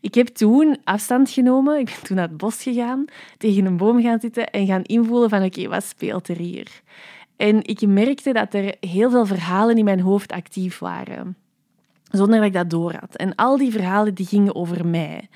Ik 0.00 0.14
heb 0.14 0.26
toen 0.26 0.78
afstand 0.84 1.30
genomen. 1.30 1.78
Ik 1.78 1.84
ben 1.84 2.02
toen 2.02 2.16
naar 2.16 2.28
het 2.28 2.36
bos 2.36 2.62
gegaan, 2.62 3.04
tegen 3.38 3.64
een 3.64 3.76
boom 3.76 4.02
gaan 4.02 4.20
zitten 4.20 4.50
en 4.50 4.66
gaan 4.66 4.82
invoelen 4.82 5.28
van 5.28 5.44
oké, 5.44 5.68
wat 5.68 5.84
speelt 5.84 6.28
er 6.28 6.36
hier? 6.36 6.82
En 7.36 7.64
ik 7.64 7.86
merkte 7.86 8.32
dat 8.32 8.54
er 8.54 8.74
heel 8.80 9.10
veel 9.10 9.26
verhalen 9.26 9.76
in 9.76 9.84
mijn 9.84 10.00
hoofd 10.00 10.32
actief 10.32 10.78
waren, 10.78 11.36
zonder 12.10 12.36
dat 12.36 12.46
ik 12.46 12.52
dat 12.52 12.70
door 12.70 12.92
had. 12.92 13.16
En 13.16 13.34
al 13.34 13.56
die 13.56 13.72
verhalen 13.72 14.14
die 14.14 14.26
gingen 14.26 14.54
over 14.54 14.86
mij 14.86 15.28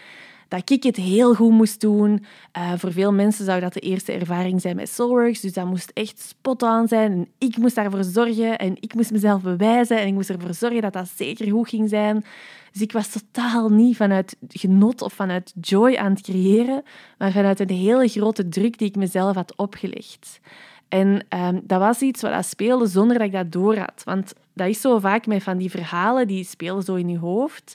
dat 0.48 0.70
ik 0.70 0.82
het 0.82 0.96
heel 0.96 1.34
goed 1.34 1.50
moest 1.50 1.80
doen. 1.80 2.24
Uh, 2.56 2.72
voor 2.76 2.92
veel 2.92 3.12
mensen 3.12 3.44
zou 3.44 3.60
dat 3.60 3.72
de 3.72 3.80
eerste 3.80 4.12
ervaring 4.12 4.60
zijn 4.60 4.76
met 4.76 4.88
Soulworks, 4.88 5.40
dus 5.40 5.52
dat 5.52 5.66
moest 5.66 5.90
echt 5.94 6.20
spot-on 6.20 6.88
zijn. 6.88 7.12
En 7.12 7.28
ik 7.38 7.56
moest 7.56 7.74
daarvoor 7.74 8.04
zorgen 8.04 8.58
en 8.58 8.76
ik 8.80 8.94
moest 8.94 9.10
mezelf 9.10 9.42
bewijzen 9.42 10.00
en 10.00 10.06
ik 10.06 10.14
moest 10.14 10.30
ervoor 10.30 10.54
zorgen 10.54 10.82
dat 10.82 10.92
dat 10.92 11.08
zeker 11.16 11.50
goed 11.50 11.68
ging 11.68 11.88
zijn. 11.88 12.24
Dus 12.72 12.82
ik 12.82 12.92
was 12.92 13.08
totaal 13.08 13.68
niet 13.68 13.96
vanuit 13.96 14.36
genot 14.48 15.02
of 15.02 15.12
vanuit 15.12 15.52
joy 15.60 15.96
aan 15.96 16.12
het 16.12 16.22
creëren, 16.22 16.82
maar 17.18 17.32
vanuit 17.32 17.60
een 17.60 17.68
hele 17.68 18.08
grote 18.08 18.48
druk 18.48 18.78
die 18.78 18.88
ik 18.88 18.96
mezelf 18.96 19.34
had 19.34 19.56
opgelegd. 19.56 20.40
En 20.88 21.26
um, 21.28 21.60
dat 21.64 21.80
was 21.80 22.00
iets 22.00 22.22
wat 22.22 22.32
dat 22.32 22.46
speelde 22.46 22.86
zonder 22.86 23.18
dat 23.18 23.26
ik 23.26 23.32
dat 23.32 23.52
door 23.52 23.76
had. 23.76 24.02
Want 24.04 24.32
dat 24.54 24.68
is 24.68 24.80
zo 24.80 24.98
vaak 24.98 25.26
met 25.26 25.42
van 25.42 25.58
die 25.58 25.70
verhalen, 25.70 26.26
die 26.26 26.44
spelen 26.44 26.82
zo 26.82 26.94
in 26.94 27.08
je 27.08 27.18
hoofd. 27.18 27.74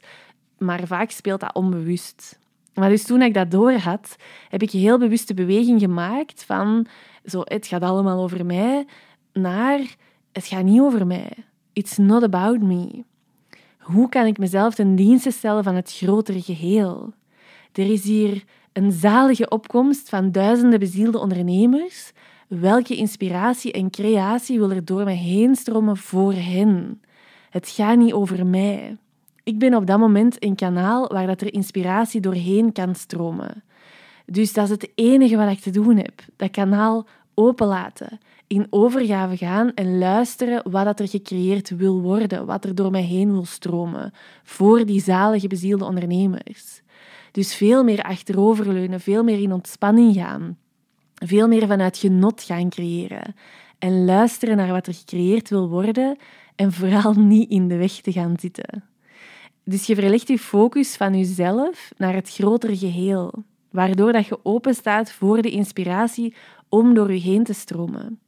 Maar 0.58 0.88
vaak 0.88 1.12
speelt 1.12 1.40
dat 1.40 1.54
onbewust. 1.54 2.40
Maar 2.74 2.90
dus 2.90 3.04
toen 3.04 3.22
ik 3.22 3.34
dat 3.34 3.52
door 3.52 3.72
had, 3.72 4.16
heb 4.50 4.62
ik 4.62 4.74
een 4.74 4.80
heel 4.80 4.98
bewuste 4.98 5.34
beweging 5.34 5.80
gemaakt 5.80 6.44
van 6.44 6.88
zo, 7.26 7.42
het 7.44 7.68
gaat 7.68 7.82
allemaal 7.82 8.24
over 8.24 8.46
mij, 8.46 8.86
naar 9.34 9.96
het 10.32 10.46
gaat 10.46 10.64
niet 10.64 10.82
over 10.82 11.08
mij. 11.08 11.32
It's 11.74 11.98
not 11.98 12.24
about 12.24 12.62
me. 12.62 13.04
Hoe 13.78 14.10
kan 14.10 14.26
ik 14.26 14.38
mezelf 14.38 14.76
ten 14.76 14.96
dienste 14.96 15.32
stellen 15.32 15.64
van 15.64 15.76
het 15.76 15.94
grotere 15.94 16.42
geheel? 16.42 17.14
Er 17.72 17.92
is 17.92 18.04
hier 18.04 18.44
een 18.74 18.92
zalige 18.92 19.50
opkomst 19.50 20.10
van 20.10 20.32
duizenden 20.32 20.80
bezielde 20.80 21.20
ondernemers. 21.20 22.12
Welke 22.50 22.96
inspiratie 22.96 23.72
en 23.72 23.90
creatie 23.90 24.60
wil 24.60 24.72
er 24.72 24.86
door 24.86 25.04
mij 25.04 25.16
heen 25.16 25.56
stromen 25.56 25.98
voor 25.98 26.34
hen? 26.34 27.02
Het 27.50 27.70
gaat 27.70 27.98
niet 27.98 28.14
over 28.14 28.46
mij. 28.46 28.98
Ik 29.44 29.60
ben 29.60 29.74
op 29.74 29.86
dat 29.86 30.00
moment 30.00 30.44
een 30.44 30.56
kanaal 30.56 31.08
waar 31.08 31.28
dat 31.28 31.42
er 31.42 31.54
inspiratie 31.54 32.22
doorheen 32.22 32.72
kan 32.72 32.96
stromen. 32.96 33.64
Dus 34.26 34.54
dat 34.54 34.64
is 34.64 34.70
het 34.70 34.92
enige 34.96 35.38
wat 35.38 35.52
ik 35.52 35.60
te 35.60 35.70
doen 35.70 35.98
heb. 35.98 36.22
Dat 36.36 36.52
kanaal 36.52 37.08
openlaten, 37.34 38.20
in 38.48 38.68
overgave 38.70 39.38
gaan 39.38 39.74
en 39.74 39.98
luisteren 39.98 40.72
wat 40.72 40.86
dat 40.86 41.00
er 41.00 41.08
gecreëerd 41.08 41.70
wil 41.70 42.02
worden, 42.02 42.46
wat 42.46 42.66
er 42.66 42.76
door 42.76 42.92
mij 42.92 43.04
heen 43.04 43.32
wil 43.32 43.46
stromen, 43.46 44.14
voor 44.44 44.86
die 44.86 45.02
zalige 45.02 45.48
bezielde 45.48 45.86
ondernemers. 45.86 46.82
Dus 47.32 47.56
veel 47.56 47.84
meer 47.84 48.02
achteroverleunen, 48.02 49.00
veel 49.00 49.24
meer 49.24 49.42
in 49.42 49.54
ontspanning 49.54 50.16
gaan, 50.16 50.58
veel 51.20 51.48
meer 51.48 51.68
vanuit 51.68 51.98
genot 51.98 52.44
gaan 52.44 52.70
creëren 52.70 53.36
en 53.80 54.06
luisteren 54.06 54.58
naar 54.58 54.72
wat 54.72 54.88
er 54.88 54.94
gecreëerd 54.94 55.50
wil 55.50 55.70
worden 55.70 56.18
en 56.56 56.72
vooral 56.72 57.14
niet 57.14 57.50
in 57.50 57.68
de 57.68 57.78
weg 57.78 57.92
te 57.92 58.12
gaan 58.12 58.34
zitten. 58.40 58.84
Dus 59.64 59.86
je 59.86 59.96
verlegt 59.96 60.28
je 60.28 60.40
focus 60.40 60.96
van 60.96 61.18
jezelf 61.18 61.92
naar 61.98 62.14
het 62.14 62.30
grotere 62.30 62.78
geheel, 62.78 63.34
waardoor 63.72 64.12
dat 64.12 64.26
je 64.26 64.40
open 64.44 64.74
staat 64.74 65.12
voor 65.12 65.42
de 65.42 65.50
inspiratie 65.50 66.34
om 66.70 66.94
door 66.94 67.14
je 67.14 67.20
heen 67.20 67.44
te 67.44 67.54
stromen. 67.54 68.20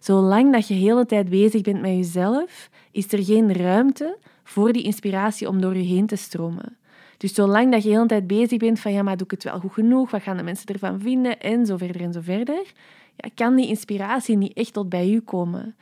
Zolang 0.00 0.52
dat 0.52 0.68
je 0.68 0.74
de 0.74 0.80
hele 0.80 1.06
tijd 1.06 1.28
bezig 1.28 1.62
bent 1.62 1.80
met 1.80 1.90
jezelf, 1.90 2.70
is 2.90 3.12
er 3.12 3.24
geen 3.24 3.52
ruimte 3.52 4.18
voor 4.44 4.72
die 4.72 4.82
inspiratie 4.82 5.48
om 5.48 5.60
door 5.60 5.76
je 5.76 5.84
heen 5.84 6.06
te 6.06 6.16
stromen. 6.16 6.76
Dus 7.20 7.34
zolang 7.34 7.72
dat 7.72 7.82
je 7.82 7.88
de 7.88 7.94
hele 7.94 8.06
tijd 8.06 8.26
bezig 8.26 8.58
bent 8.58 8.80
van 8.80 8.92
ja, 8.92 9.02
maar 9.02 9.16
doe 9.16 9.24
ik 9.26 9.30
het 9.30 9.44
wel 9.44 9.60
goed 9.60 9.72
genoeg? 9.72 10.10
Wat 10.10 10.22
gaan 10.22 10.36
de 10.36 10.42
mensen 10.42 10.66
ervan 10.66 11.00
vinden? 11.00 11.40
En 11.40 11.66
zo 11.66 11.76
verder 11.76 12.00
en 12.02 12.12
zo 12.12 12.20
verder. 12.20 12.72
Ja, 13.16 13.30
kan 13.34 13.54
die 13.54 13.68
inspiratie 13.68 14.36
niet 14.36 14.52
echt 14.52 14.72
tot 14.72 14.88
bij 14.88 15.08
je 15.08 15.20
komen. 15.20 15.76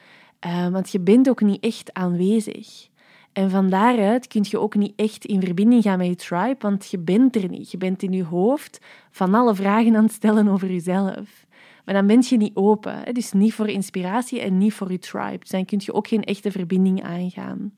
Uh, 0.47 0.69
want 0.69 0.91
je 0.91 1.01
bent 1.01 1.29
ook 1.29 1.41
niet 1.41 1.65
echt 1.65 1.93
aanwezig. 1.93 2.89
En 3.33 3.51
van 3.51 3.71
daaruit 3.71 4.27
kun 4.27 4.45
je 4.49 4.59
ook 4.59 4.75
niet 4.75 4.93
echt 4.97 5.25
in 5.25 5.43
verbinding 5.43 5.83
gaan 5.83 5.99
met 5.99 6.07
je 6.07 6.15
tribe, 6.15 6.57
want 6.59 6.91
je 6.91 6.99
bent 6.99 7.37
er 7.37 7.49
niet. 7.49 7.71
Je 7.71 7.79
bent 7.79 8.03
in 8.03 8.13
je 8.13 8.25
hoofd 8.25 8.81
van 9.11 9.35
alle 9.35 9.55
vragen 9.55 9.97
aan 9.97 10.05
het 10.05 10.13
stellen 10.13 10.49
over 10.49 10.71
jezelf. 10.71 11.47
Maar 11.85 11.95
dan 11.95 12.07
ben 12.07 12.25
je 12.29 12.37
niet 12.37 12.57
open. 12.57 13.15
Dus 13.15 13.33
niet 13.33 13.55
voor 13.55 13.69
inspiratie 13.69 14.41
en 14.41 14.59
niet 14.59 14.75
voor 14.75 14.91
je 14.91 14.99
tribe. 14.99 15.39
Dus 15.39 15.51
dan 15.51 15.65
kun 15.65 15.81
je 15.83 15.93
ook 15.93 16.09
geen 16.09 16.25
echte 16.25 16.51
verbinding 16.51 17.03
aangaan. 17.03 17.73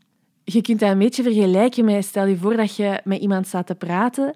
Je 0.52 0.61
kunt 0.62 0.80
dat 0.80 0.90
een 0.90 0.99
beetje 0.99 1.23
vergelijken 1.23 1.85
met, 1.85 2.04
stel 2.04 2.26
je 2.26 2.37
voor 2.37 2.57
dat 2.57 2.76
je 2.76 3.00
met 3.04 3.21
iemand 3.21 3.47
staat 3.47 3.66
te 3.66 3.75
praten 3.75 4.35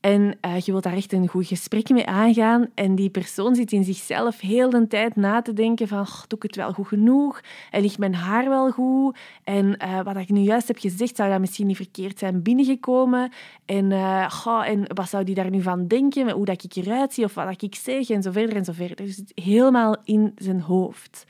en 0.00 0.38
uh, 0.46 0.58
je 0.58 0.70
wilt 0.72 0.82
daar 0.82 0.96
echt 0.96 1.12
een 1.12 1.28
goed 1.28 1.46
gesprek 1.46 1.88
mee 1.88 2.06
aangaan. 2.06 2.70
En 2.74 2.94
die 2.94 3.10
persoon 3.10 3.54
zit 3.54 3.72
in 3.72 3.84
zichzelf 3.84 4.40
heel 4.40 4.70
de 4.70 4.86
tijd 4.86 5.16
na 5.16 5.42
te 5.42 5.52
denken 5.52 5.88
van... 5.88 6.06
doe 6.26 6.38
ik 6.38 6.42
het 6.42 6.56
wel 6.56 6.72
goed 6.72 6.86
genoeg? 6.86 7.40
En 7.70 7.82
ligt 7.82 7.98
mijn 7.98 8.14
haar 8.14 8.48
wel 8.48 8.70
goed? 8.70 9.16
En 9.44 9.76
uh, 9.84 10.00
wat 10.02 10.16
ik 10.16 10.28
nu 10.28 10.40
juist 10.40 10.68
heb 10.68 10.78
gezegd, 10.78 11.16
zou 11.16 11.30
dat 11.30 11.40
misschien 11.40 11.66
niet 11.66 11.76
verkeerd 11.76 12.18
zijn 12.18 12.42
binnengekomen? 12.42 13.32
En, 13.64 13.90
uh, 13.90 14.68
en 14.68 14.82
wat 14.94 15.08
zou 15.08 15.24
die 15.24 15.34
daar 15.34 15.50
nu 15.50 15.62
van 15.62 15.86
denken? 15.86 16.30
Hoe 16.30 16.44
dat 16.44 16.64
ik 16.64 16.74
eruit 16.74 17.12
zie 17.14 17.24
of 17.24 17.34
wat 17.34 17.62
ik 17.62 17.74
zeg? 17.74 18.10
En 18.10 18.22
zo 18.22 18.30
verder 18.30 18.56
en 18.56 18.64
zo 18.64 18.72
verder. 18.72 18.96
Dus 18.96 19.16
het 19.16 19.32
helemaal 19.34 19.96
in 20.04 20.32
zijn 20.36 20.60
hoofd. 20.60 21.26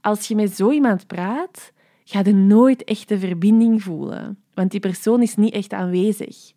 Als 0.00 0.28
je 0.28 0.34
met 0.34 0.56
zo 0.56 0.70
iemand 0.70 1.06
praat, 1.06 1.72
ga 2.10 2.22
je 2.24 2.32
nooit 2.32 2.84
echt 2.84 3.08
de 3.08 3.18
verbinding 3.18 3.82
voelen. 3.82 4.38
Want 4.54 4.70
die 4.70 4.80
persoon 4.80 5.22
is 5.22 5.34
niet 5.34 5.52
echt 5.52 5.72
aanwezig. 5.72 6.52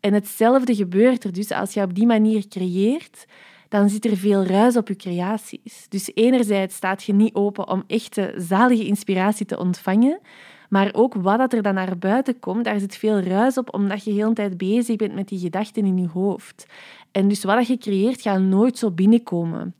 En 0.00 0.12
hetzelfde 0.12 0.74
gebeurt 0.74 1.24
er 1.24 1.32
dus 1.32 1.50
als 1.50 1.74
je 1.74 1.82
op 1.82 1.94
die 1.94 2.06
manier 2.06 2.48
creëert, 2.48 3.26
dan 3.68 3.88
zit 3.88 4.04
er 4.04 4.16
veel 4.16 4.44
ruis 4.44 4.76
op 4.76 4.88
je 4.88 4.96
creaties. 4.96 5.86
Dus 5.88 6.10
enerzijds 6.14 6.74
staat 6.74 7.02
je 7.02 7.12
niet 7.12 7.34
open 7.34 7.68
om 7.68 7.84
echte 7.86 8.34
zalige 8.36 8.84
inspiratie 8.84 9.46
te 9.46 9.58
ontvangen, 9.58 10.20
maar 10.68 10.90
ook 10.92 11.14
wat 11.14 11.52
er 11.52 11.62
dan 11.62 11.74
naar 11.74 11.98
buiten 11.98 12.38
komt, 12.38 12.64
daar 12.64 12.80
zit 12.80 12.96
veel 12.96 13.20
ruis 13.20 13.58
op, 13.58 13.74
omdat 13.74 14.04
je 14.04 14.10
de 14.10 14.16
hele 14.16 14.32
tijd 14.32 14.56
bezig 14.56 14.96
bent 14.96 15.14
met 15.14 15.28
die 15.28 15.38
gedachten 15.38 15.84
in 15.84 15.98
je 15.98 16.08
hoofd. 16.08 16.66
En 17.12 17.28
dus 17.28 17.44
wat 17.44 17.66
je 17.66 17.78
creëert, 17.78 18.22
gaat 18.22 18.40
nooit 18.40 18.78
zo 18.78 18.90
binnenkomen 18.90 19.74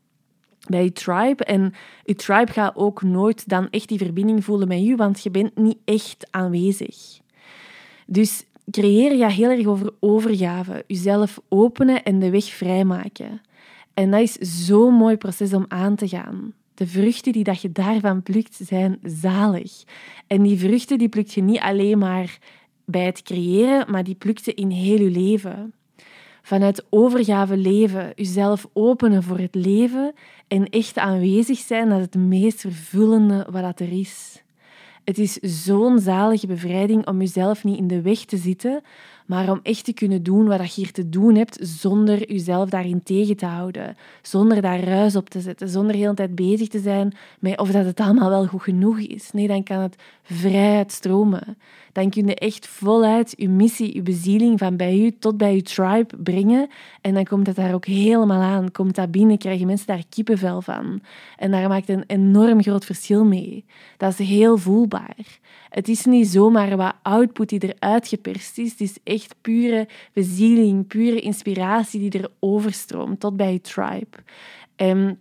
bij 0.69 0.83
je 0.83 0.91
tribe. 0.91 1.43
En 1.43 1.73
je 2.03 2.15
tribe 2.15 2.51
gaat 2.51 2.75
ook 2.75 3.01
nooit 3.01 3.49
dan 3.49 3.69
echt 3.69 3.87
die 3.87 3.97
verbinding 3.97 4.43
voelen 4.43 4.67
met 4.67 4.83
je, 4.83 4.95
want 4.95 5.23
je 5.23 5.31
bent 5.31 5.57
niet 5.57 5.77
echt 5.85 6.27
aanwezig. 6.29 7.19
Dus 8.07 8.45
creëren 8.71 9.17
gaat 9.17 9.31
heel 9.31 9.49
erg 9.49 9.65
over 9.65 9.91
overgave, 9.99 10.83
jezelf 10.87 11.41
openen 11.49 12.03
en 12.03 12.19
de 12.19 12.29
weg 12.29 12.45
vrijmaken. 12.45 13.41
En 13.93 14.11
dat 14.11 14.19
is 14.19 14.65
zo'n 14.65 14.93
mooi 14.93 15.17
proces 15.17 15.53
om 15.53 15.65
aan 15.67 15.95
te 15.95 16.07
gaan. 16.07 16.53
De 16.73 16.87
vruchten 16.87 17.31
die 17.31 17.43
dat 17.43 17.61
je 17.61 17.71
daarvan 17.71 18.23
plukt, 18.23 18.59
zijn 18.61 18.99
zalig. 19.03 19.83
En 20.27 20.41
die 20.41 20.59
vruchten 20.59 20.97
die 20.97 21.09
plukt 21.09 21.33
je 21.33 21.41
niet 21.41 21.59
alleen 21.59 21.97
maar 21.97 22.37
bij 22.85 23.05
het 23.05 23.21
creëren, 23.21 23.91
maar 23.91 24.03
die 24.03 24.15
plukt 24.15 24.45
je 24.45 24.53
in 24.53 24.69
heel 24.69 24.99
je 24.99 25.09
leven. 25.09 25.73
Vanuit 26.41 26.85
overgave 26.89 27.57
leven, 27.57 28.11
jezelf 28.15 28.67
openen 28.73 29.23
voor 29.23 29.37
het 29.37 29.55
leven 29.55 30.13
en 30.47 30.69
echt 30.69 30.97
aanwezig 30.97 31.57
zijn, 31.57 31.89
dat 31.89 31.97
is 31.97 32.03
het 32.03 32.15
meest 32.15 32.59
vervullende 32.59 33.47
wat 33.51 33.79
er 33.79 33.99
is. 33.99 34.43
Het 35.03 35.17
is 35.17 35.33
zo'n 35.33 35.99
zalige 35.99 36.47
bevrijding 36.47 37.07
om 37.07 37.19
jezelf 37.19 37.63
niet 37.63 37.77
in 37.77 37.87
de 37.87 38.01
weg 38.01 38.19
te 38.25 38.37
zitten, 38.37 38.81
maar 39.31 39.51
om 39.51 39.59
echt 39.63 39.85
te 39.85 39.93
kunnen 39.93 40.23
doen 40.23 40.47
wat 40.47 40.75
je 40.75 40.81
hier 40.81 40.91
te 40.91 41.09
doen 41.09 41.35
hebt, 41.35 41.57
zonder 41.61 42.31
jezelf 42.31 42.69
daarin 42.69 43.03
tegen 43.03 43.35
te 43.37 43.45
houden, 43.45 43.95
zonder 44.21 44.61
daar 44.61 44.79
ruis 44.79 45.15
op 45.15 45.29
te 45.29 45.41
zetten, 45.41 45.69
zonder 45.69 45.91
de 45.91 45.97
hele 45.97 46.13
tijd 46.13 46.35
bezig 46.35 46.67
te 46.67 46.79
zijn 46.79 47.13
met 47.39 47.59
of 47.59 47.71
dat 47.71 47.85
het 47.85 47.99
allemaal 47.99 48.29
wel 48.29 48.45
goed 48.45 48.61
genoeg 48.61 48.99
is. 48.99 49.31
Nee, 49.31 49.47
dan 49.47 49.63
kan 49.63 49.79
het 49.79 49.95
vrij 50.23 50.83
stromen. 50.87 51.57
Dan 51.91 52.09
kun 52.09 52.27
je 52.27 52.35
echt 52.35 52.67
voluit 52.67 53.33
je 53.37 53.49
missie, 53.49 53.95
je 53.95 54.01
bezieling 54.01 54.59
van 54.59 54.77
bij 54.77 54.97
je 54.97 55.17
tot 55.19 55.37
bij 55.37 55.55
je 55.55 55.61
tribe 55.61 56.17
brengen 56.23 56.69
en 57.01 57.13
dan 57.13 57.23
komt 57.23 57.47
het 57.47 57.55
daar 57.55 57.73
ook 57.73 57.85
helemaal 57.85 58.41
aan. 58.41 58.71
Komt 58.71 58.95
dat 58.95 59.11
binnen, 59.11 59.37
krijgen 59.37 59.67
mensen 59.67 59.87
daar 59.87 60.03
kippenvel 60.09 60.61
van. 60.61 61.01
En 61.37 61.51
daar 61.51 61.69
maakt 61.69 61.89
een 61.89 62.03
enorm 62.07 62.61
groot 62.61 62.85
verschil 62.85 63.25
mee. 63.25 63.65
Dat 63.97 64.19
is 64.19 64.27
heel 64.27 64.57
voelbaar. 64.57 65.39
Het 65.69 65.87
is 65.87 66.05
niet 66.05 66.27
zomaar 66.27 66.77
wat 66.77 66.95
output 67.01 67.49
die 67.49 67.73
eruit 67.73 68.07
geperst 68.07 68.57
is. 68.57 68.71
Het 68.71 68.81
is 68.81 68.95
echt 69.03 69.20
pure 69.41 69.87
bezieling, 70.13 70.87
pure 70.87 71.19
inspiratie 71.19 72.09
die 72.09 72.21
er 72.21 72.29
overstroomt 72.39 73.19
tot 73.19 73.37
bij 73.37 73.53
je 73.53 73.61
tribe. 73.61 74.17
En 74.75 75.19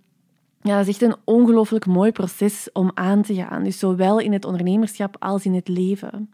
ja, 0.62 0.76
dat 0.76 0.86
is 0.86 0.88
echt 0.88 1.02
een 1.02 1.16
ongelooflijk 1.24 1.86
mooi 1.86 2.12
proces 2.12 2.68
om 2.72 2.90
aan 2.94 3.22
te 3.22 3.34
gaan. 3.34 3.64
Dus 3.64 3.78
zowel 3.78 4.18
in 4.18 4.32
het 4.32 4.44
ondernemerschap 4.44 5.16
als 5.18 5.44
in 5.44 5.54
het 5.54 5.68
leven. 5.68 6.30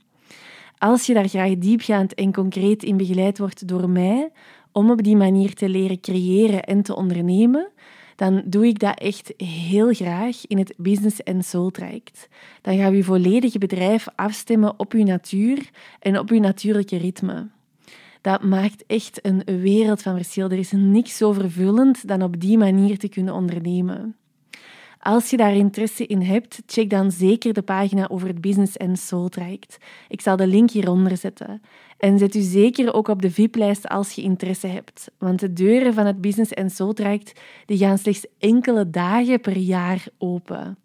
Als 0.78 1.06
je 1.06 1.14
daar 1.14 1.28
graag 1.28 1.58
diepgaand 1.58 2.14
en 2.14 2.32
concreet 2.32 2.82
in 2.82 2.96
begeleid 2.96 3.38
wordt 3.38 3.68
door 3.68 3.90
mij, 3.90 4.30
om 4.72 4.90
op 4.90 5.02
die 5.02 5.16
manier 5.16 5.54
te 5.54 5.68
leren 5.68 6.00
creëren 6.00 6.62
en 6.62 6.82
te 6.82 6.96
ondernemen, 6.96 7.68
dan 8.16 8.42
doe 8.46 8.66
ik 8.66 8.78
dat 8.78 8.98
echt 8.98 9.32
heel 9.36 9.94
graag 9.94 10.46
in 10.46 10.58
het 10.58 10.74
Business 10.76 11.24
and 11.24 11.44
Soul 11.44 11.70
traject. 11.70 12.28
Dan 12.62 12.76
gaan 12.76 12.90
we 12.90 12.96
je 12.96 13.04
volledige 13.04 13.58
bedrijf 13.58 14.06
afstemmen 14.14 14.78
op 14.78 14.92
je 14.92 15.04
natuur 15.04 15.70
en 15.98 16.18
op 16.18 16.28
je 16.28 16.40
natuurlijke 16.40 16.96
ritme. 16.96 17.48
Dat 18.26 18.42
maakt 18.42 18.84
echt 18.86 19.18
een 19.26 19.42
wereld 19.44 20.02
van 20.02 20.16
verschil. 20.16 20.50
Er 20.50 20.58
is 20.58 20.72
niks 20.72 21.16
zo 21.16 21.32
vervullend 21.32 22.08
dan 22.08 22.22
op 22.22 22.40
die 22.40 22.58
manier 22.58 22.98
te 22.98 23.08
kunnen 23.08 23.34
ondernemen. 23.34 24.16
Als 25.00 25.30
je 25.30 25.36
daar 25.36 25.54
interesse 25.54 26.06
in 26.06 26.20
hebt, 26.20 26.62
check 26.66 26.90
dan 26.90 27.10
zeker 27.10 27.52
de 27.52 27.62
pagina 27.62 28.08
over 28.08 28.28
het 28.28 28.40
Business 28.40 28.78
and 28.78 28.98
Soul 28.98 29.28
traject. 29.28 29.78
Ik 30.08 30.20
zal 30.20 30.36
de 30.36 30.46
link 30.46 30.70
hieronder 30.70 31.16
zetten. 31.16 31.62
En 31.98 32.18
zet 32.18 32.34
u 32.34 32.40
zeker 32.40 32.94
ook 32.94 33.08
op 33.08 33.22
de 33.22 33.30
VIP-lijst 33.30 33.88
als 33.88 34.12
je 34.12 34.22
interesse 34.22 34.66
hebt. 34.66 35.10
Want 35.18 35.40
de 35.40 35.52
deuren 35.52 35.94
van 35.94 36.06
het 36.06 36.20
Business 36.20 36.54
and 36.54 36.72
Soul 36.72 36.92
traject 36.92 37.40
die 37.66 37.78
gaan 37.78 37.98
slechts 37.98 38.26
enkele 38.38 38.90
dagen 38.90 39.40
per 39.40 39.56
jaar 39.56 40.04
open. 40.18 40.76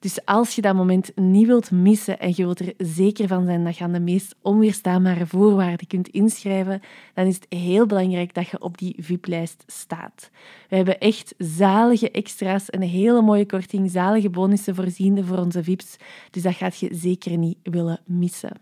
Dus 0.00 0.24
als 0.24 0.54
je 0.54 0.62
dat 0.62 0.74
moment 0.74 1.16
niet 1.16 1.46
wilt 1.46 1.70
missen 1.70 2.18
en 2.18 2.28
je 2.28 2.44
wilt 2.44 2.60
er 2.60 2.74
zeker 2.78 3.28
van 3.28 3.44
zijn 3.44 3.64
dat 3.64 3.76
je 3.76 3.84
aan 3.84 3.92
de 3.92 4.00
meest 4.00 4.34
onweerstaanbare 4.42 5.26
voorwaarden 5.26 5.86
kunt 5.86 6.08
inschrijven, 6.08 6.82
dan 7.14 7.26
is 7.26 7.34
het 7.34 7.46
heel 7.48 7.86
belangrijk 7.86 8.34
dat 8.34 8.48
je 8.48 8.60
op 8.60 8.78
die 8.78 8.94
VIP-lijst 8.98 9.64
staat. 9.66 10.30
We 10.68 10.76
hebben 10.76 10.98
echt 10.98 11.34
zalige 11.38 12.10
extra's, 12.10 12.64
een 12.66 12.82
hele 12.82 13.22
mooie 13.22 13.46
korting, 13.46 13.90
zalige 13.90 14.30
bonussen 14.30 14.74
voorzien 14.74 15.24
voor 15.24 15.38
onze 15.38 15.64
VIP's. 15.64 15.96
Dus 16.30 16.42
dat 16.42 16.54
gaat 16.54 16.78
je 16.78 16.88
zeker 16.92 17.36
niet 17.36 17.58
willen 17.62 18.00
missen. 18.04 18.60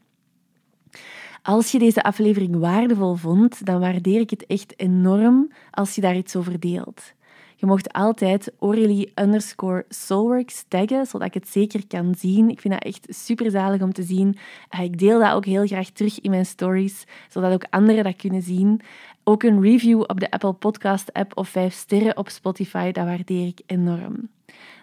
Als 1.42 1.72
je 1.72 1.78
deze 1.78 2.02
aflevering 2.02 2.56
waardevol 2.56 3.14
vond, 3.14 3.66
dan 3.66 3.80
waardeer 3.80 4.20
ik 4.20 4.30
het 4.30 4.46
echt 4.46 4.80
enorm 4.80 5.52
als 5.70 5.94
je 5.94 6.00
daar 6.00 6.16
iets 6.16 6.36
over 6.36 6.60
deelt. 6.60 7.16
Je 7.60 7.66
mocht 7.66 7.92
altijd 7.92 8.52
Aurélie 8.58 9.12
underscore 9.14 9.84
Soulworks 9.88 10.64
taggen, 10.68 11.06
zodat 11.06 11.26
ik 11.26 11.34
het 11.34 11.48
zeker 11.48 11.86
kan 11.86 12.14
zien. 12.18 12.50
Ik 12.50 12.60
vind 12.60 12.74
dat 12.74 12.82
echt 12.82 13.06
super 13.08 13.50
zalig 13.50 13.82
om 13.82 13.92
te 13.92 14.02
zien. 14.02 14.36
Eh, 14.68 14.80
ik 14.80 14.98
deel 14.98 15.20
dat 15.20 15.32
ook 15.32 15.44
heel 15.44 15.66
graag 15.66 15.90
terug 15.90 16.20
in 16.20 16.30
mijn 16.30 16.46
stories, 16.46 17.04
zodat 17.28 17.52
ook 17.52 17.64
anderen 17.70 18.04
dat 18.04 18.16
kunnen 18.16 18.42
zien. 18.42 18.80
Ook 19.24 19.42
een 19.42 19.62
review 19.62 20.00
op 20.00 20.20
de 20.20 20.30
Apple 20.30 20.52
Podcast 20.52 21.12
app 21.12 21.36
of 21.36 21.48
vijf 21.48 21.74
sterren 21.74 22.16
op 22.16 22.28
Spotify, 22.28 22.92
dat 22.92 23.04
waardeer 23.04 23.46
ik 23.46 23.60
enorm. 23.66 24.28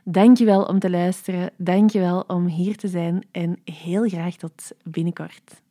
Dankjewel 0.04 0.64
om 0.64 0.80
te 0.80 0.90
luisteren, 0.90 1.52
dankjewel 1.58 2.24
om 2.28 2.46
hier 2.46 2.78
te 2.78 2.88
zijn 2.88 3.24
en 3.32 3.60
heel 3.64 4.08
graag 4.08 4.36
tot 4.36 4.72
binnenkort. 4.84 5.64